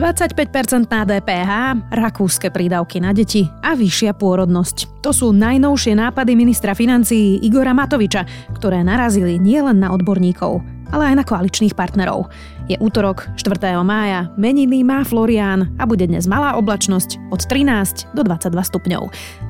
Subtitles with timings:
[0.00, 1.52] 25% na DPH,
[1.92, 5.04] rakúske prídavky na deti a vyššia pôrodnosť.
[5.04, 8.24] To sú najnovšie nápady ministra financií Igora Matoviča,
[8.56, 12.32] ktoré narazili nielen na odborníkov, ale aj na koaličných partnerov.
[12.64, 13.60] Je útorok 4.
[13.84, 19.02] mája, meniny má Florián a bude dnes malá oblačnosť od 13 do 22 stupňov.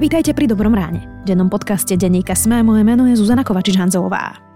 [0.02, 1.06] Vítajte pri Dobrom ráne.
[1.22, 4.49] V dennom podcaste Denníka Sme moje meno je Zuzana Kovačič-Hanzelová.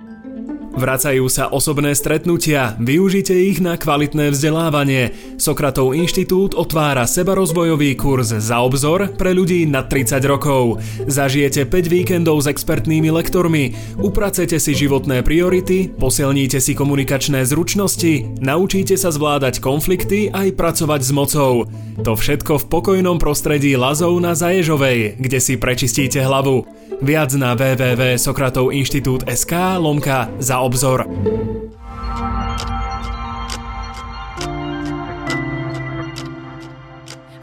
[0.75, 5.15] Vracajú sa osobné stretnutia, využite ich na kvalitné vzdelávanie.
[5.39, 10.83] Sokratov inštitút otvára sebarozvojový kurz za obzor pre ľudí nad 30 rokov.
[11.07, 13.71] Zažijete 5 víkendov s expertnými lektormi,
[14.03, 21.11] upracete si životné priority, posilníte si komunikačné zručnosti, naučíte sa zvládať konflikty aj pracovať s
[21.15, 21.71] mocou.
[22.03, 26.67] To všetko v pokojnom prostredí Lazov na Zaježovej, kde si prečistíte hlavu.
[27.05, 31.05] Viac na www.sokratovinštitút.sk lomka za obzor.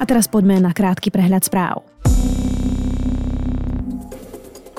[0.01, 1.90] A teraz poďme na krátky prehľad správ.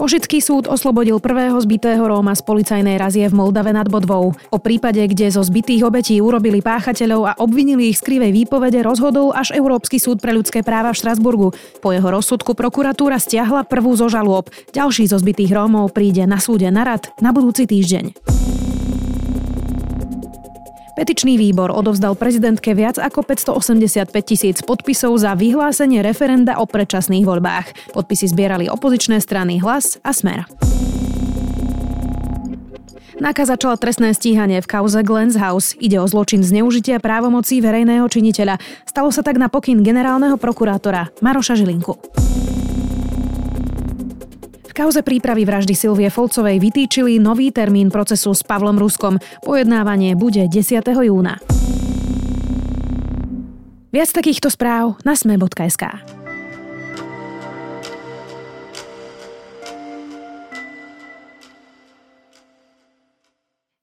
[0.02, 4.34] Košický súd oslobodil prvého zbitého Róma z policajnej razie v Moldave nad Bodvou.
[4.50, 9.30] O prípade, kde zo zbitých obetí urobili páchateľov a obvinili ich z krivej výpovede, rozhodol
[9.30, 11.54] až Európsky súd pre ľudské práva v Štrasburgu.
[11.78, 14.50] Po jeho rozsudku prokuratúra stiahla prvú zo žalôb.
[14.74, 18.41] Ďalší zo zbitých Rómov príde na súde na rad na budúci týždeň.
[20.92, 27.96] Petičný výbor odovzdal prezidentke viac ako 585 tisíc podpisov za vyhlásenie referenda o predčasných voľbách.
[27.96, 30.44] Podpisy zbierali opozičné strany Hlas a Smer.
[33.22, 35.78] NAKA začala trestné stíhanie v kauze Glens House.
[35.78, 38.58] Ide o zločin zneužitia právomocí verejného činiteľa.
[38.84, 41.96] Stalo sa tak na pokyn generálneho prokurátora Maroša Žilinku.
[44.72, 49.20] Kauze prípravy vraždy Silvie Folcovej vytýčili nový termín procesu s Pavlom Ruskom.
[49.44, 50.80] Pojednávanie bude 10.
[50.80, 51.36] júna.
[53.92, 56.21] Viac takýchto správ na sme.sk.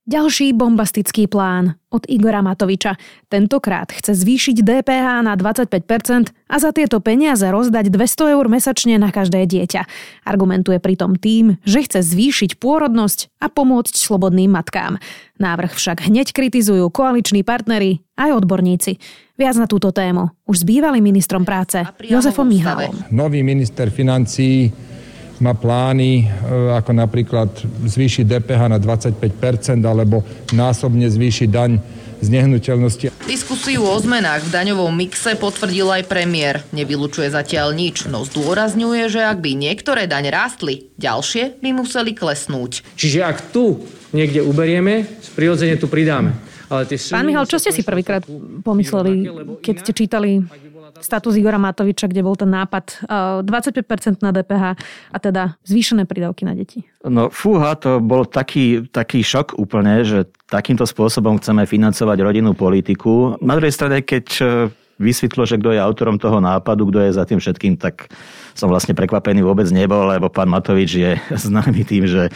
[0.09, 2.97] Ďalší bombastický plán od Igora Matoviča.
[3.29, 9.13] Tentokrát chce zvýšiť DPH na 25% a za tieto peniaze rozdať 200 eur mesačne na
[9.13, 9.85] každé dieťa.
[10.25, 14.97] Argumentuje pritom tým, že chce zvýšiť pôrodnosť a pomôcť slobodným matkám.
[15.37, 18.97] Návrh však hneď kritizujú koaliční partnery aj odborníci.
[19.37, 23.13] Viac na túto tému už s bývalým ministrom práce Jozefom Mihalom.
[23.13, 24.73] Nový minister financí
[25.39, 27.49] má plány, e, ako napríklad
[27.87, 31.79] zvýšiť DPH na 25% alebo násobne zvýšiť daň
[32.19, 33.15] z nehnuteľnosti.
[33.25, 36.67] Diskusiu o zmenách v daňovom mixe potvrdil aj premiér.
[36.75, 42.83] Nevylučuje zatiaľ nič, no zdôrazňuje, že ak by niektoré daň rástli, ďalšie by museli klesnúť.
[42.99, 43.79] Čiže ak tu
[44.11, 46.35] niekde uberieme, prirodzene tu pridáme.
[46.69, 48.21] Ale tie Pán Michal, čo ste si prvýkrát
[48.61, 49.25] pomysleli,
[49.63, 50.45] keď ste čítali
[50.99, 53.05] status Igora Matoviča, kde bol ten nápad
[53.45, 54.63] 25% na DPH
[55.13, 56.85] a teda zvýšené prídavky na deti.
[57.05, 63.39] No fúha, to bol taký, taký šok úplne, že takýmto spôsobom chceme financovať rodinnú politiku.
[63.39, 64.43] Na druhej strane, keď e,
[64.99, 68.11] vysvetlo, že kto je autorom toho nápadu, kto je za tým všetkým, tak
[68.59, 71.11] som vlastne prekvapený vôbec nebol, lebo pán Matovič je
[71.47, 72.27] známy tým, že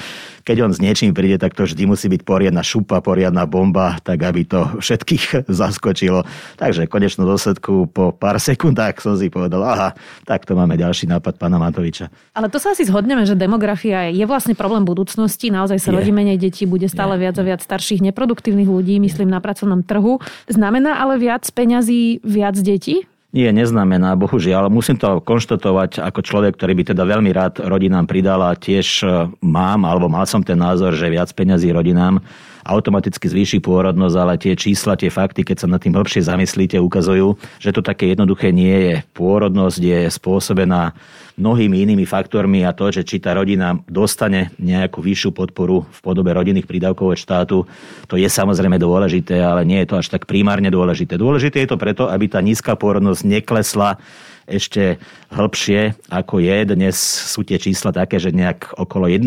[0.44, 4.24] keď on s niečím príde, tak to vždy musí byť poriadna šupa, poriadna bomba, tak
[4.24, 6.24] aby to všetkých zaskočilo.
[6.56, 9.90] Takže v konečnom dôsledku po pár sekundách som si povedal, aha,
[10.24, 12.08] tak to máme ďalší nápad pána Matoviča.
[12.32, 15.52] Ale to sa asi zhodneme, že demografia je vlastne problém budúcnosti.
[15.52, 17.28] Naozaj sa rodí menej detí, bude stále je.
[17.28, 20.24] viac a viac starších neproduktívnych ľudí, myslím na pracovnom trhu.
[20.48, 23.08] Znamená ale viac peňazí, viac detí?
[23.34, 24.70] Nie, neznamená, bohužiaľ.
[24.70, 29.06] Musím to konštatovať ako človek, ktorý by teda veľmi rád rodinám pridal a tiež e,
[29.42, 32.22] mám, alebo mal som ten názor, že viac peňazí rodinám
[32.64, 37.36] automaticky zvýši pôrodnosť, ale tie čísla, tie fakty, keď sa nad tým hĺbšie zamyslíte, ukazujú,
[37.60, 38.96] že to také jednoduché nie je.
[39.14, 40.96] Pôrodnosť je spôsobená
[41.34, 46.30] mnohými inými faktormi a to, že či tá rodina dostane nejakú vyššiu podporu v podobe
[46.30, 47.58] rodinných prídavkov od štátu,
[48.06, 51.18] to je samozrejme dôležité, ale nie je to až tak primárne dôležité.
[51.18, 53.98] Dôležité je to preto, aby tá nízka pôrodnosť neklesla
[54.46, 55.00] ešte
[55.32, 56.58] hĺbšie, ako je.
[56.68, 59.26] Dnes sú tie čísla také, že nejak okolo 1,6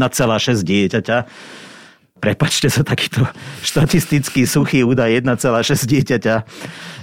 [0.63, 1.19] dieťaťa
[2.19, 3.25] prepačte sa takýto
[3.63, 6.37] štatistický suchý údaj 1,6 dieťaťa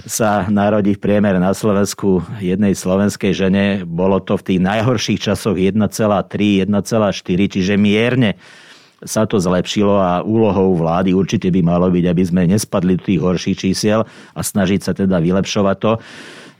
[0.04, 3.64] sa narodí v priemere na Slovensku jednej slovenskej žene.
[3.88, 8.36] Bolo to v tých najhorších časoch 1,3, 1,4, čiže mierne
[9.04, 13.20] sa to zlepšilo a úlohou vlády určite by malo byť, aby sme nespadli do tých
[13.20, 15.92] horších čísiel a snažiť sa teda vylepšovať to.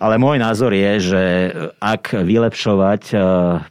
[0.02, 1.22] Ale môj názor je, že
[1.78, 3.16] ak vylepšovať e,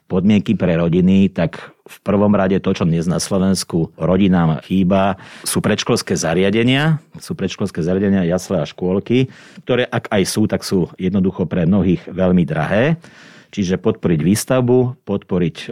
[0.07, 5.59] podmienky pre rodiny, tak v prvom rade to, čo dnes na Slovensku rodinám chýba, sú
[5.59, 9.27] predškolské zariadenia, sú predškolské zariadenia, jasle a škôlky,
[9.67, 12.95] ktoré ak aj sú, tak sú jednoducho pre mnohých veľmi drahé.
[13.53, 15.65] Čiže podporiť výstavbu, podporiť e,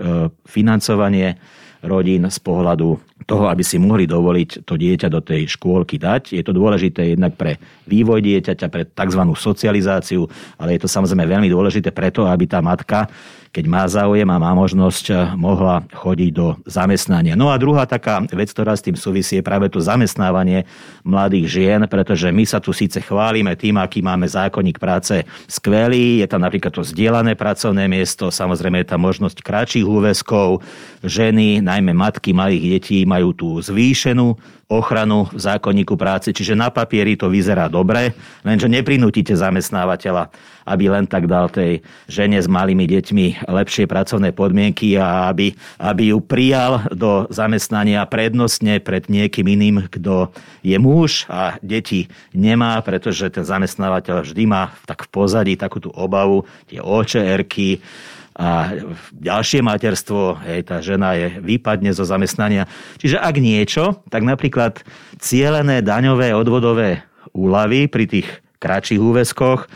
[0.45, 1.39] financovanie
[1.81, 6.37] rodín z pohľadu toho, aby si mohli dovoliť to dieťa do tej škôlky dať.
[6.37, 7.57] Je to dôležité jednak pre
[7.89, 9.21] vývoj dieťaťa, pre tzv.
[9.33, 10.25] socializáciu,
[10.57, 13.09] ale je to samozrejme veľmi dôležité preto, aby tá matka
[13.51, 17.35] keď má záujem a má možnosť, eh, mohla chodiť do zamestnania.
[17.35, 20.63] No a druhá taká vec, ktorá s tým súvisí, je práve to zamestnávanie
[21.03, 26.27] mladých žien, pretože my sa tu síce chválime tým, aký máme zákonník práce skvelý, je
[26.31, 30.63] tam napríklad to zdieľané pracovné miesto, samozrejme je tam možnosť kratších úväzkov,
[31.03, 34.39] ženy, najmä matky malých detí, majú tú zvýšenú
[34.71, 38.15] ochranu v zákonníku práce, čiže na papieri to vyzerá dobre,
[38.47, 40.31] lenže neprinútite zamestnávateľa,
[40.63, 46.15] aby len tak dal tej žene s malými deťmi lepšie pracovné podmienky a aby, aby
[46.15, 50.31] ju prijal do zamestnania prednostne pred niekým iným, kto
[50.63, 55.91] je muž a deti nemá, pretože ten zamestnávateľ vždy má tak v pozadí takú tú
[55.91, 57.83] obavu, tie očerky,
[58.31, 58.79] a
[59.11, 62.65] ďalšie materstvo, hej, tá žena je výpadne zo zamestnania.
[62.97, 64.81] Čiže ak niečo, tak napríklad
[65.19, 67.03] cielené daňové odvodové
[67.35, 68.27] úlavy pri tých
[68.63, 69.67] kratších úväzkoch,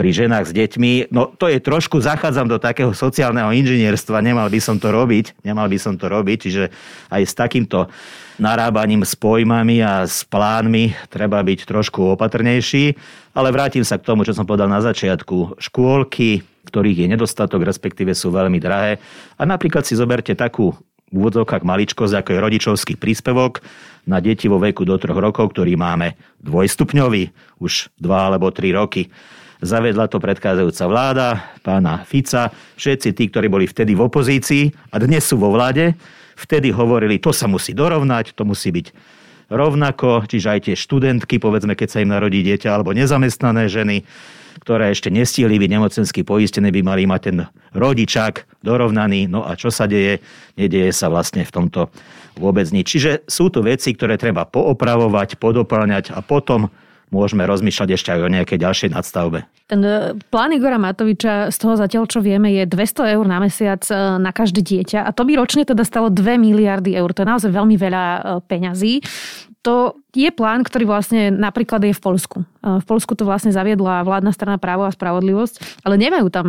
[0.00, 4.56] pri ženách s deťmi, no to je trošku, zachádzam do takého sociálneho inžinierstva, nemal by
[4.56, 6.64] som to robiť, nemal by som to robiť, čiže
[7.12, 7.84] aj s takýmto
[8.40, 12.96] narábaním s pojmami a s plánmi treba byť trošku opatrnejší,
[13.36, 15.60] ale vrátim sa k tomu, čo som povedal na začiatku.
[15.60, 19.00] Škôlky, ktorých je nedostatok, respektíve sú veľmi drahé.
[19.40, 20.76] A napríklad si zoberte takú
[21.10, 23.64] v úvodzovkách maličkosť, ako je rodičovský príspevok
[24.06, 29.10] na deti vo veku do troch rokov, ktorý máme dvojstupňový, už dva alebo tri roky.
[29.60, 31.28] Zavedla to predchádzajúca vláda,
[31.60, 32.48] pána Fica.
[32.80, 35.92] Všetci tí, ktorí boli vtedy v opozícii a dnes sú vo vláde,
[36.38, 38.86] vtedy hovorili, to sa musí dorovnať, to musí byť
[39.52, 44.06] rovnako, čiže aj tie študentky, povedzme, keď sa im narodí dieťa, alebo nezamestnané ženy,
[44.58, 47.38] ktoré ešte nestihli byť nemocensky poistené, by mali mať ten
[47.76, 49.30] rodičák dorovnaný.
[49.30, 50.18] No a čo sa deje?
[50.58, 51.94] Nedieje sa vlastne v tomto
[52.34, 52.98] vôbec nič.
[52.98, 56.72] Čiže sú tu veci, ktoré treba poopravovať, podoplňať a potom
[57.14, 59.46] môžeme rozmýšľať ešte aj o nejakej ďalšej nadstavbe.
[59.70, 63.78] Ten e, plán Igora Matoviča z toho zatiaľ, čo vieme, je 200 eur na mesiac
[63.86, 67.14] e, na každé dieťa a to by ročne teda stalo 2 miliardy eur.
[67.14, 68.20] To je naozaj veľmi veľa e,
[68.50, 68.98] peňazí
[69.60, 72.38] to je plán, ktorý vlastne napríklad je v Polsku.
[72.64, 76.46] V Polsku to vlastne zaviedla vládna strana právo a spravodlivosť, ale nemajú tam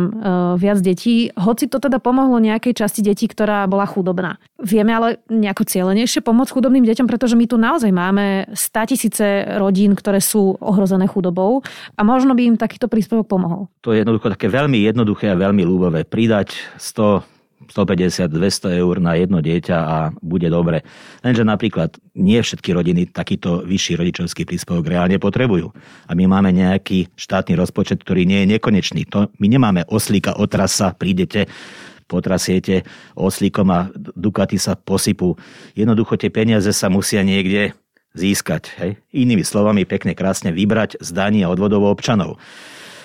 [0.56, 4.40] viac detí, hoci to teda pomohlo nejakej časti detí, ktorá bola chudobná.
[4.56, 9.26] Vieme ale nejako cieľenejšie pomôcť chudobným deťom, pretože my tu naozaj máme 100 tisíce
[9.60, 11.60] rodín, ktoré sú ohrozené chudobou
[11.94, 13.68] a možno by im takýto príspevok pomohol.
[13.84, 16.08] To je jednoducho také veľmi jednoduché a veľmi ľúbové.
[16.08, 17.28] Pridať 100
[17.70, 20.82] 150-200 eur na jedno dieťa a bude dobre.
[21.22, 25.70] Lenže napríklad nie všetky rodiny takýto vyšší rodičovský príspevok reálne potrebujú.
[26.10, 29.06] A my máme nejaký štátny rozpočet, ktorý nie je nekonečný.
[29.14, 31.46] To, my nemáme oslíka, otrasa, prídete,
[32.10, 32.84] potrasiete
[33.16, 35.38] oslíkom a dukaty sa posypú.
[35.72, 37.72] Jednoducho tie peniaze sa musia niekde
[38.12, 38.68] získať.
[38.76, 38.90] Hej?
[39.16, 42.36] Inými slovami pekne krásne vybrať z daní a odvodov občanov.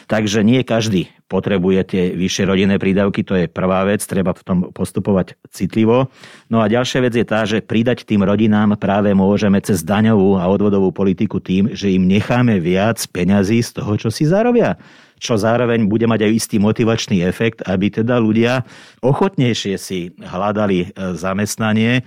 [0.07, 4.59] Takže nie každý potrebuje tie vyššie rodinné prídavky, to je prvá vec, treba v tom
[4.71, 6.07] postupovať citlivo.
[6.47, 10.47] No a ďalšia vec je tá, že pridať tým rodinám práve môžeme cez daňovú a
[10.47, 14.79] odvodovú politiku tým, že im necháme viac peňazí z toho, čo si zarobia
[15.17, 18.61] čo zároveň bude mať aj istý motivačný efekt, aby teda ľudia
[19.01, 22.05] ochotnejšie si hľadali e, zamestnanie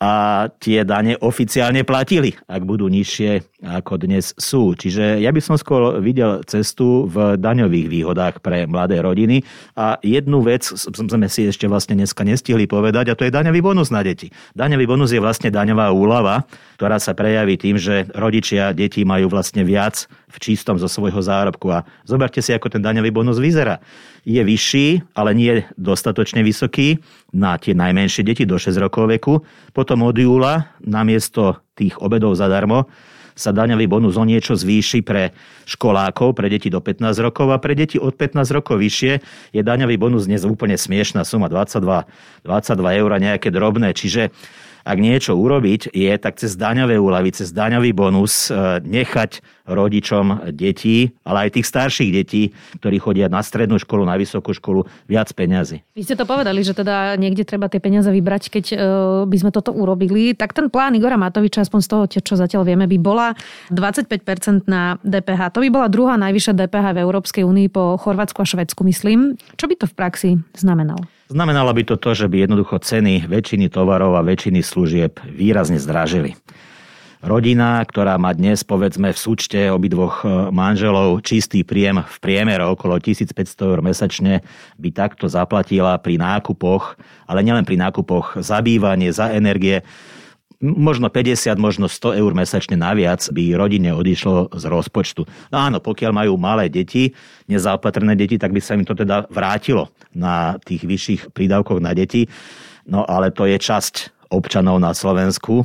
[0.00, 4.72] a tie dane oficiálne platili, ak budú nižšie ako dnes sú.
[4.72, 9.44] Čiže ja by som skôr videl cestu v daňových výhodách pre mladé rodiny
[9.76, 13.92] a jednu vec sme si ešte vlastne dneska nestihli povedať a to je daňový bonus
[13.92, 14.32] na deti.
[14.56, 16.48] Daňový bonus je vlastne daňová úlava,
[16.80, 21.68] ktorá sa prejaví tým, že rodičia deti majú vlastne viac v čistom zo svojho zárobku
[21.68, 23.84] a zoberte si, ako ten daňový bonus vyzerá
[24.24, 27.00] je vyšší, ale nie dostatočne vysoký
[27.32, 29.40] na tie najmenšie deti do 6 rokov veku.
[29.72, 32.86] Potom od júla namiesto tých obedov zadarmo
[33.40, 35.32] sa daňový bonus o niečo zvýši pre
[35.64, 39.12] školákov, pre deti do 15 rokov a pre deti od 15 rokov vyššie
[39.56, 41.80] je daňový bonus dnes úplne smiešná suma 22,
[42.44, 43.96] 22 eur nejaké drobné.
[43.96, 44.28] Čiže
[44.84, 51.14] ak niečo urobiť, je tak cez daňové úlavy, cez daňový bonus e, nechať rodičom detí,
[51.22, 52.50] ale aj tých starších detí,
[52.82, 55.86] ktorí chodia na strednú školu, na vysokú školu, viac peňazí.
[55.94, 58.76] Vy ste to povedali, že teda niekde treba tie peniaze vybrať, keď e,
[59.30, 60.34] by sme toto urobili.
[60.34, 63.32] Tak ten plán Igora Matoviča, aspoň z toho, čo zatiaľ vieme, by bola
[63.70, 65.54] 25% na DPH.
[65.54, 69.38] To by bola druhá najvyššia DPH v Európskej únii po Chorvátsku a Švedsku, myslím.
[69.54, 71.19] Čo by to v praxi znamenalo?
[71.30, 76.34] Znamenalo by to to, že by jednoducho ceny väčšiny tovarov a väčšiny služieb výrazne zdražili.
[77.22, 82.98] Rodina, ktorá má dnes povedzme v súčte obidvoch e, manželov čistý príjem v priemere okolo
[82.98, 84.42] 1500 eur mesačne,
[84.74, 86.98] by takto zaplatila pri nákupoch,
[87.30, 89.86] ale nielen pri nákupoch, za bývanie, za energie,
[90.60, 95.24] možno 50, možno 100 eur mesačne naviac by rodine odišlo z rozpočtu.
[95.48, 97.16] No áno, pokiaľ majú malé deti,
[97.48, 102.28] nezaopatrné deti, tak by sa im to teda vrátilo na tých vyšších prídavkoch na deti.
[102.84, 105.64] No ale to je časť občanov na Slovensku.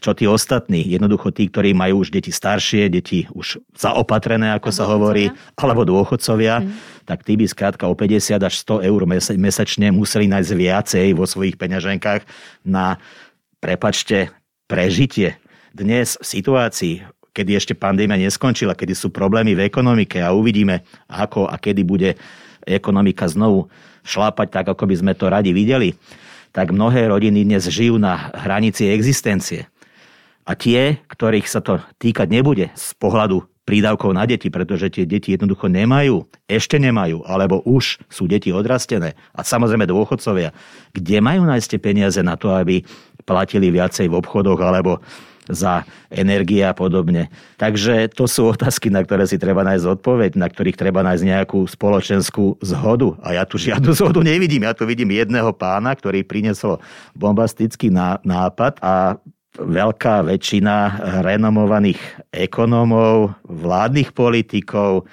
[0.00, 4.86] Čo tí ostatní, jednoducho tí, ktorí majú už deti staršie, deti už zaopatrené, ako sa
[4.86, 6.68] hovorí, alebo dôchodcovia, mm.
[7.04, 9.00] tak tí by skrátka o 50 až 100 eur
[9.34, 12.22] mesačne museli nájsť viacej vo svojich peňaženkách
[12.64, 13.02] na
[13.60, 14.32] prepačte,
[14.66, 15.36] prežitie
[15.70, 16.94] dnes v situácii,
[17.30, 22.10] kedy ešte pandémia neskončila, kedy sú problémy v ekonomike a uvidíme, ako a kedy bude
[22.66, 23.70] ekonomika znovu
[24.02, 25.94] šlápať tak, ako by sme to radi videli,
[26.50, 29.70] tak mnohé rodiny dnes žijú na hranici existencie.
[30.48, 35.30] A tie, ktorých sa to týkať nebude z pohľadu prídavkov na deti, pretože tie deti
[35.30, 39.14] jednoducho nemajú, ešte nemajú, alebo už sú deti odrastené.
[39.30, 40.50] A samozrejme dôchodcovia,
[40.90, 42.82] kde majú nájsť peniaze na to, aby
[43.30, 44.98] platili viacej v obchodoch alebo
[45.50, 47.30] za energie a podobne.
[47.58, 51.66] Takže to sú otázky, na ktoré si treba nájsť odpoveď, na ktorých treba nájsť nejakú
[51.66, 53.18] spoločenskú zhodu.
[53.22, 54.66] A ja tu žiadnu zhodu nevidím.
[54.66, 56.82] Ja tu vidím jedného pána, ktorý priniesol
[57.14, 57.90] bombastický
[58.22, 59.18] nápad a
[59.58, 60.74] veľká väčšina
[61.26, 61.98] renomovaných
[62.30, 65.10] ekonómov, vládnych politikov,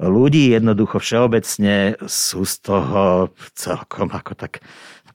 [0.00, 4.64] ľudí jednoducho všeobecne sú z toho celkom ako tak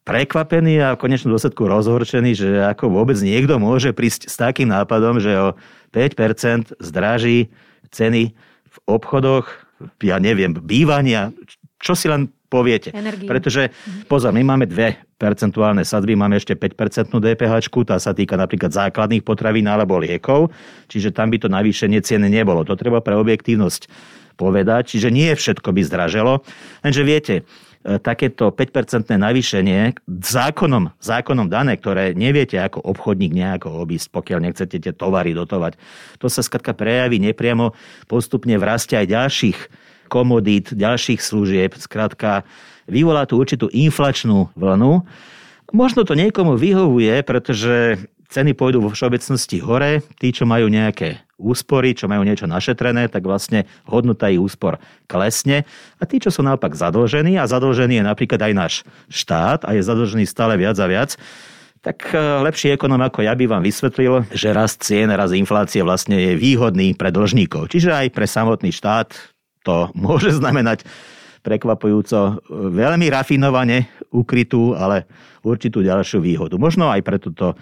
[0.06, 5.18] prekvapení a v konečnom dôsledku rozhorčení, že ako vôbec niekto môže prísť s takým nápadom,
[5.18, 5.58] že o
[5.92, 7.50] 5% zdraží
[7.90, 8.38] ceny
[8.70, 9.50] v obchodoch,
[10.06, 11.34] ja neviem, bývania,
[11.82, 12.94] čo si len poviete.
[12.94, 13.26] Energie.
[13.26, 13.74] Pretože,
[14.06, 17.54] pozor, my máme dve percentuálne sadby, máme ešte 5% DPH,
[17.88, 20.54] tá sa týka napríklad základných potravín alebo liekov,
[20.92, 22.62] čiže tam by to navýšenie ceny nebolo.
[22.68, 23.90] To treba pre objektívnosť
[24.36, 26.44] povedať, čiže nie všetko by zdraželo.
[26.84, 27.34] Lenže viete,
[27.86, 34.94] takéto 5-percentné navýšenie zákonom, zákonom dané, ktoré neviete ako obchodník nejako obísť, pokiaľ nechcete tie
[34.94, 35.78] tovary dotovať.
[36.18, 37.78] To sa skratka prejaví nepriamo
[38.10, 39.60] postupne v raste aj ďalších
[40.10, 41.78] komodít, ďalších služieb.
[41.78, 42.42] Skrátka,
[42.90, 45.06] vyvolá tú určitú inflačnú vlnu.
[45.74, 50.02] Možno to niekomu vyhovuje, pretože ceny pôjdu vo všeobecnosti hore.
[50.18, 55.68] Tí, čo majú nejaké úspory, čo majú niečo našetrené, tak vlastne hodnota ich úspor klesne.
[56.00, 58.74] A tí, čo sú naopak zadlžení, a zadlžený je napríklad aj náš
[59.12, 61.20] štát a je zadlžený stále viac a viac,
[61.86, 66.18] tak e, lepší ekonom ako ja by vám vysvetlil, že rast cien, rast inflácie vlastne
[66.18, 67.70] je výhodný pre dlžníkov.
[67.70, 69.14] Čiže aj pre samotný štát
[69.62, 70.88] to môže znamenať
[71.46, 72.34] prekvapujúco e,
[72.74, 75.06] veľmi rafinovane ukrytú, ale
[75.46, 76.58] určitú ďalšiu výhodu.
[76.58, 77.54] Možno aj pre túto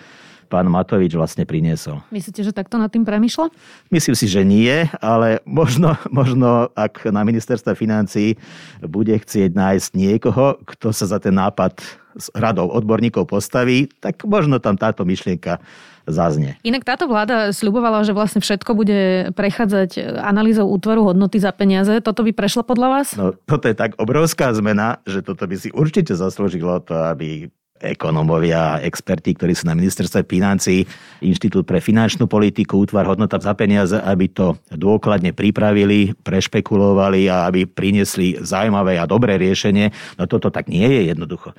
[0.46, 2.04] pán Matovič vlastne priniesol.
[2.14, 3.50] Myslíte, že takto nad tým premyšľa?
[3.90, 8.38] Myslím si, že nie, ale možno, možno ak na ministerstve financí
[8.84, 11.80] bude chcieť nájsť niekoho, kto sa za ten nápad
[12.14, 15.58] s radou odborníkov postaví, tak možno tam táto myšlienka
[16.06, 16.60] zaznie.
[16.62, 22.04] Inak táto vláda sľubovala, že vlastne všetko bude prechádzať analýzou útvaru hodnoty za peniaze.
[22.04, 23.08] Toto by prešlo podľa vás?
[23.18, 27.50] No, toto je tak obrovská zmena, že toto by si určite zaslúžilo to, aby
[27.84, 30.88] ekonómovia, experti, ktorí sú na ministerstve financí,
[31.20, 37.68] Inštitút pre finančnú politiku, útvar hodnota za peniaze, aby to dôkladne pripravili, prešpekulovali a aby
[37.68, 39.92] priniesli zaujímavé a dobré riešenie.
[40.16, 41.52] No toto tak nie je jednoducho.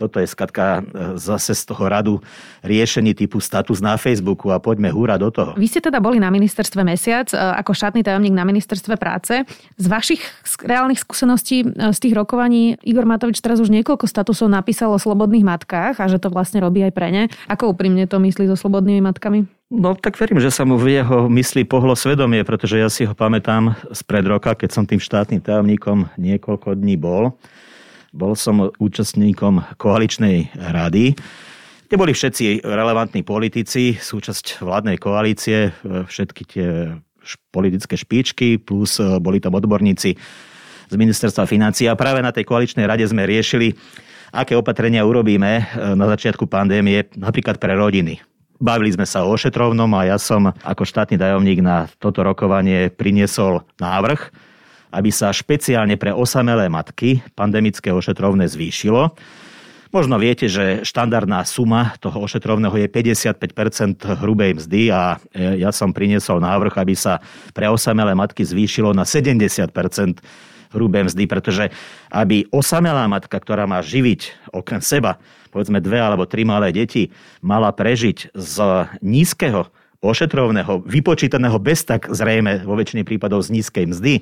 [0.00, 0.82] Toto je skatka e,
[1.20, 2.14] zase z toho radu
[2.64, 5.52] riešení typu status na Facebooku a poďme húra do toho.
[5.60, 9.44] Vy ste teda boli na ministerstve mesiac e, ako štátny tajomník na ministerstve práce.
[9.76, 10.24] Z vašich
[10.64, 15.44] reálnych skúseností e, z tých rokovaní Igor Matovič teraz už niekoľko statusov napísal o slobodných
[15.44, 17.22] matkách a že to vlastne robí aj pre ne.
[17.46, 19.46] Ako úprimne to myslí so slobodnými matkami?
[19.70, 23.14] No tak verím, že sa mu v jeho mysli pohlo svedomie, pretože ja si ho
[23.14, 27.38] pamätám spred roka, keď som tým štátnym tajomníkom niekoľko dní bol.
[28.10, 31.14] Bol som účastníkom koaličnej rady,
[31.86, 36.68] kde boli všetci relevantní politici, súčasť vládnej koalície, všetky tie
[37.50, 40.10] politické špičky, plus e, boli tam odborníci
[40.90, 43.78] z ministerstva financií a práve na tej koaličnej rade sme riešili,
[44.30, 45.62] aké opatrenia urobíme e,
[45.94, 48.22] na začiatku pandémie, napríklad pre rodiny.
[48.60, 53.64] Bavili sme sa o ošetrovnom a ja som ako štátny tajomník na toto rokovanie priniesol
[53.80, 54.20] návrh,
[54.92, 59.16] aby sa špeciálne pre osamelé matky pandemické ošetrovné zvýšilo.
[59.90, 65.90] Možno viete, že štandardná suma toho ošetrovného je 55% hrubej mzdy a e, ja som
[65.90, 67.18] priniesol návrh, aby sa
[67.50, 69.66] pre osamelé matky zvýšilo na 70%
[70.70, 71.68] hrubé mzdy, pretože
[72.10, 75.18] aby osamelá matka, ktorá má živiť okrem seba,
[75.50, 77.10] povedzme dve alebo tri malé deti,
[77.42, 78.56] mala prežiť z
[79.02, 79.66] nízkeho
[80.00, 84.14] ošetrovného, vypočítaného bez tak zrejme vo väčšine prípadov z nízkej mzdy,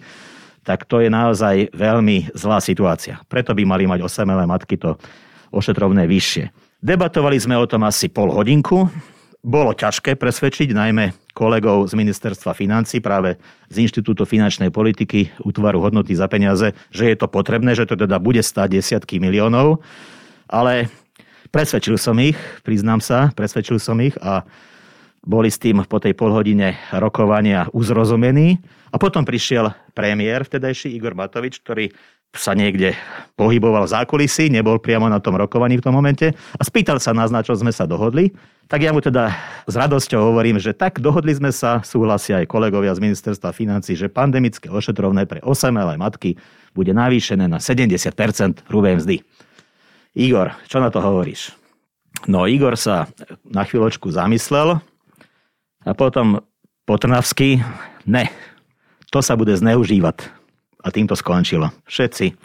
[0.66, 3.22] tak to je naozaj veľmi zlá situácia.
[3.30, 4.98] Preto by mali mať osamelé matky to
[5.54, 6.50] ošetrovné vyššie.
[6.82, 8.90] Debatovali sme o tom asi pol hodinku.
[9.38, 13.38] Bolo ťažké presvedčiť najmä kolegov z ministerstva financí, práve
[13.70, 18.18] z Inštitútu finančnej politiky, útvaru hodnoty za peniaze, že je to potrebné, že to teda
[18.18, 19.78] bude stať desiatky miliónov.
[20.50, 20.90] Ale
[21.54, 22.34] presvedčil som ich,
[22.66, 24.42] priznám sa, presvedčil som ich a
[25.22, 28.58] boli s tým po tej polhodine rokovania uzrozumení.
[28.90, 31.92] A potom prišiel premiér vtedajší Igor Matovič, ktorý
[32.32, 32.92] sa niekde
[33.36, 37.32] pohyboval v zákulisí, nebol priamo na tom rokovaní v tom momente a spýtal sa nás,
[37.32, 38.32] na čo sme sa dohodli.
[38.68, 39.32] Tak ja mu teda
[39.64, 44.12] s radosťou hovorím, že tak dohodli sme sa, súhlasia aj kolegovia z ministerstva financí, že
[44.12, 46.36] pandemické ošetrovné pre osamelé matky
[46.76, 48.12] bude navýšené na 70%
[48.68, 49.16] hrubej mzdy.
[50.12, 51.56] Igor, čo na to hovoríš?
[52.28, 53.08] No Igor sa
[53.48, 54.84] na chvíľočku zamyslel
[55.88, 56.44] a potom
[56.84, 57.64] Potrnavský,
[58.04, 58.28] ne,
[59.08, 60.28] to sa bude zneužívať
[60.84, 61.72] a tým to skončilo.
[61.88, 62.36] Všetci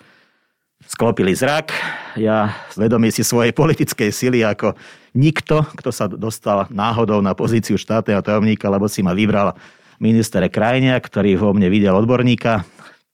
[0.93, 1.73] sklopili zrak.
[2.13, 4.77] Ja zvedomí si svojej politickej sily ako
[5.17, 9.57] nikto, kto sa dostal náhodou na pozíciu štátneho tajomníka, lebo si ma vybral
[9.97, 12.62] minister krajine, ktorý vo mne videl odborníka,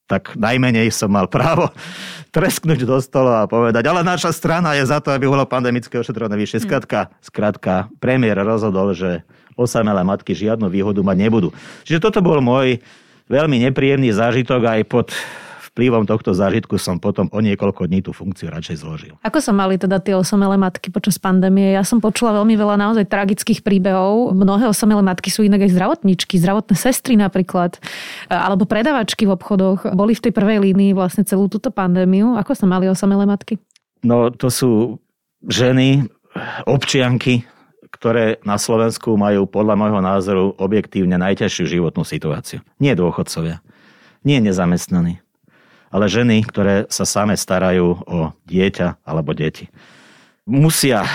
[0.09, 1.71] tak najmenej som mal právo
[2.36, 6.36] tresknúť do stola a povedať, ale naša strana je za to, aby bolo pandemické ošetrovné
[6.36, 6.59] vyššie.
[6.59, 6.65] Hm.
[6.67, 9.24] Skratka, skratka, premiér rozhodol, že
[9.55, 11.50] osamelé matky žiadnu výhodu mať nebudú.
[11.83, 12.79] Čiže toto bol môj
[13.27, 15.07] veľmi nepríjemný zážitok aj pod
[15.79, 19.15] vplyvom tohto zážitku som potom o niekoľko dní tú funkciu radšej zložil.
[19.24, 21.71] Ako sa mali teda tie osamelé matky počas pandémie?
[21.71, 24.36] Ja som počula veľmi veľa naozaj tragických príbehov.
[24.36, 27.79] Mnohé osamelé matky sú inak aj zdravotníčky, zdravotné sestry napríklad,
[28.27, 29.88] alebo predavačky v obchodoch.
[29.95, 32.36] Boli v tej prvej línii vlastne celú túto pandémiu.
[32.36, 33.55] Ako sa mali osamelé matky?
[34.03, 35.00] No to sú
[35.48, 36.12] ženy,
[36.67, 37.48] občianky,
[37.88, 42.59] ktoré na Slovensku majú podľa môjho názoru objektívne najťažšiu životnú situáciu.
[42.83, 43.63] Nie dôchodcovia,
[44.27, 45.24] nie nezamestnaní,
[45.90, 49.70] ale ženy, ktoré sa same starajú o dieťa alebo deti.
[50.50, 51.06] Musia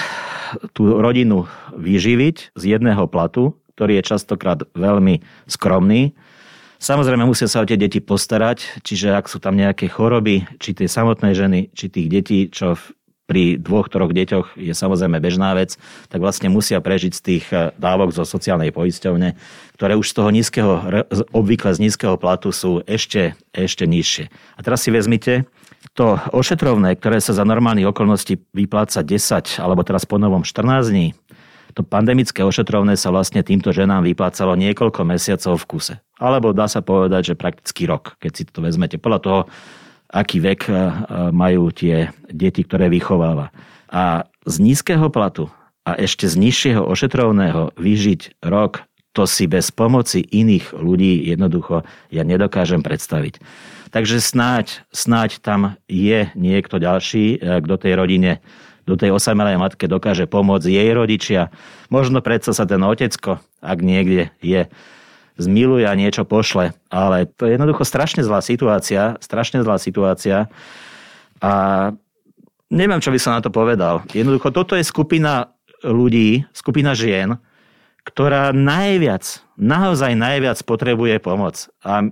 [0.74, 6.14] tú rodinu vyživiť z jedného platu, ktorý je častokrát veľmi skromný.
[6.78, 10.86] Samozrejme musia sa o tie deti postarať, čiže ak sú tam nejaké choroby, či tie
[10.86, 12.78] samotné ženy, či tých detí, čo
[13.24, 15.80] pri dvoch, troch deťoch je samozrejme bežná vec,
[16.12, 19.36] tak vlastne musia prežiť z tých eh, dávok zo sociálnej poisťovne,
[19.80, 20.72] ktoré už z toho nízkeho,
[21.32, 24.28] obvykle z nízkeho platu sú ešte, ešte nižšie.
[24.30, 25.48] A teraz si vezmite,
[25.94, 31.14] to ošetrovné, ktoré sa za normálnych okolností vypláca 10 alebo teraz po novom 14 dní,
[31.74, 35.94] to pandemické ošetrovné sa vlastne týmto ženám vyplácalo niekoľko mesiacov v kuse.
[36.22, 38.94] Alebo dá sa povedať, že prakticky rok, keď si to vezmete.
[39.02, 39.40] Podľa toho,
[40.14, 40.72] aký vek e,
[41.34, 43.50] majú tie deti, ktoré vychováva.
[43.90, 45.50] A z nízkeho platu
[45.82, 52.22] a ešte z nižšieho ošetrovného vyžiť rok, to si bez pomoci iných ľudí jednoducho ja
[52.22, 53.42] nedokážem predstaviť.
[53.94, 58.38] Takže snáď, snáď tam je niekto ďalší, e, kto tej rodine,
[58.84, 61.48] do tej osamelej matke dokáže pomôcť jej rodičia.
[61.88, 64.68] Možno predsa sa ten otecko, ak niekde je,
[65.36, 66.74] zmiluje a niečo pošle.
[66.90, 70.46] Ale to je jednoducho strašne zlá situácia, strašne zlá situácia.
[71.42, 71.52] A
[72.70, 74.06] neviem, čo by som na to povedal.
[74.14, 77.36] Jednoducho, toto je skupina ľudí, skupina žien,
[78.04, 81.68] ktorá najviac, naozaj najviac potrebuje pomoc.
[81.80, 82.08] A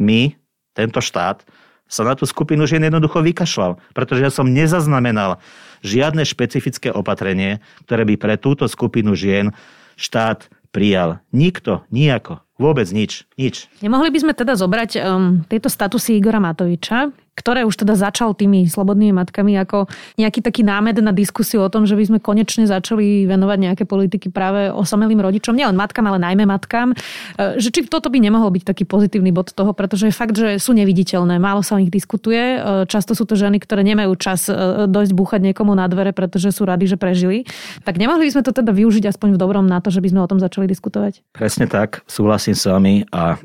[0.00, 0.36] my,
[0.72, 1.44] tento štát,
[1.86, 5.38] sa na tú skupinu žien jednoducho vykašľal, pretože ja som nezaznamenal
[5.86, 9.54] žiadne špecifické opatrenie, ktoré by pre túto skupinu žien
[9.94, 11.22] štát prijal.
[11.30, 12.45] Nikto, nijako.
[12.56, 13.68] Vôbec nič, nič.
[13.84, 18.64] Nemohli by sme teda zobrať um, tieto statusy Igora Matoviča, ktoré už teda začal tými
[18.64, 23.28] slobodnými matkami ako nejaký taký námed na diskusiu o tom, že by sme konečne začali
[23.28, 26.96] venovať nejaké politiky práve osamelým rodičom, nielen matkám, ale najmä matkám.
[27.36, 30.56] E, že či toto by nemohol byť taký pozitívny bod toho, pretože je fakt, že
[30.56, 32.56] sú neviditeľné, málo sa o nich diskutuje.
[32.56, 36.56] E, často sú to ženy, ktoré nemajú čas e, dojsť búchať niekomu na dvere, pretože
[36.56, 37.44] sú radi, že prežili.
[37.84, 40.20] Tak nemohli by sme to teda využiť aspoň v dobrom na to, že by sme
[40.24, 41.20] o tom začali diskutovať?
[41.36, 43.36] Presne tak, súhlasím s vami a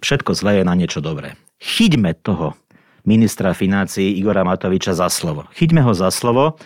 [0.00, 1.36] všetko zlé je na niečo dobré.
[1.60, 2.56] Chyťme toho
[3.04, 5.44] ministra financí Igora Matoviča za slovo.
[5.52, 6.56] Chyťme ho za slovo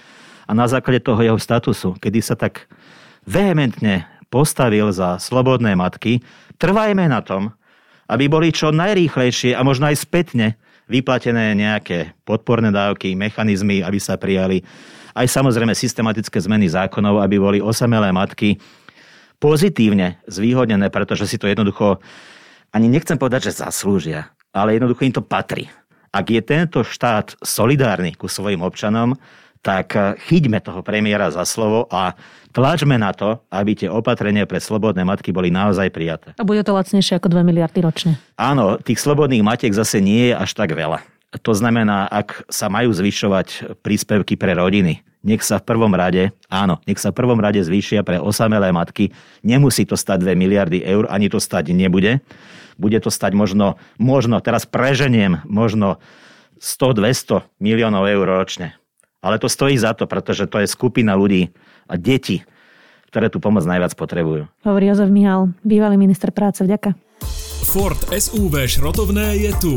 [0.47, 2.71] a na základe toho jeho statusu, kedy sa tak
[3.27, 6.23] vehementne postavil za slobodné matky,
[6.57, 7.53] trvajme na tom,
[8.09, 10.57] aby boli čo najrýchlejšie a možno aj spätne
[10.89, 14.65] vyplatené nejaké podporné dávky, mechanizmy, aby sa prijali
[15.13, 18.57] aj samozrejme systematické zmeny zákonov, aby boli osamelé matky
[19.37, 22.01] pozitívne zvýhodnené, pretože si to jednoducho
[22.73, 25.69] ani nechcem povedať, že zaslúžia, ale jednoducho im to patrí.
[26.09, 29.17] Ak je tento štát solidárny ku svojim občanom,
[29.61, 32.15] tak eh, chyťme toho premiéra za slovo a
[32.55, 36.33] tlačme na to, aby tie opatrenia pre slobodné matky boli naozaj prijaté.
[36.39, 38.13] A bude to lacnejšie ako 2 miliardy ročne.
[38.39, 41.03] Áno, tých slobodných matiek zase nie je až tak veľa.
[41.45, 46.81] To znamená, ak sa majú zvyšovať príspevky pre rodiny, nech sa v prvom rade, áno,
[46.89, 49.13] nech sa v prvom rade zvýšia pre osamelé matky.
[49.45, 52.25] Nemusí to stať 2 miliardy eur, ani to stať nebude.
[52.79, 55.99] Bude to stať možno, možno, teraz preženiem, možno
[56.63, 58.79] 100-200 miliónov eur ročne.
[59.19, 61.51] Ale to stojí za to, pretože to je skupina ľudí
[61.91, 62.47] a detí,
[63.11, 64.47] ktoré tú pomoc najviac potrebujú.
[64.63, 66.63] Hovorí Jozef Mihal, bývalý minister práce.
[66.63, 67.08] Vďaka.
[67.69, 69.75] Ford SUV šrotovné je tu.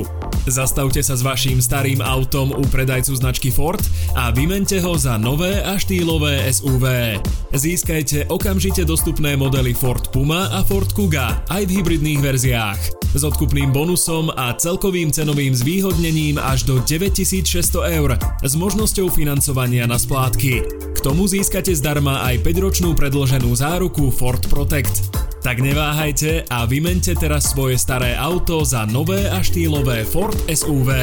[0.48, 3.84] Zastavte sa s vaším starým autom u predajcu značky Ford
[4.16, 7.20] a vymente ho za nové a štýlové SUV.
[7.52, 12.80] Získajte okamžite dostupné modely Ford Puma a Ford Kuga aj v hybridných verziách.
[13.12, 20.00] S odkupným bonusom a celkovým cenovým zvýhodnením až do 9600 eur s možnosťou financovania na
[20.00, 20.54] splátky.
[20.96, 25.31] K tomu získate zdarma aj 5-ročnú predloženú záruku Ford Protect.
[25.42, 30.94] Tak neváhajte a vymente teraz svoje staré auto za nové a štýlové Ford SUV.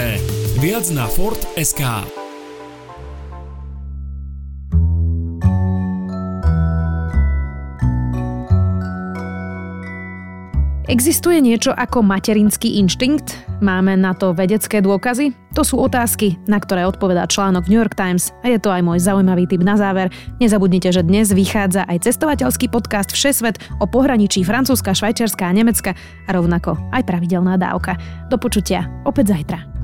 [0.63, 1.83] Viac na Ford.sk.
[10.87, 13.48] Existuje niečo ako materinský inštinkt?
[13.59, 15.35] Máme na to vedecké dôkazy?
[15.59, 19.03] To sú otázky, na ktoré odpovedá článok New York Times a je to aj môj
[19.03, 20.15] zaujímavý tip na záver.
[20.39, 26.31] Nezabudnite, že dnes vychádza aj cestovateľský podcast Všesvet o pohraničí Francúzska, Švajčiarska a Nemecka a
[26.31, 27.99] rovnako aj pravidelná dávka.
[28.31, 29.78] Do počutia opäť zajtra.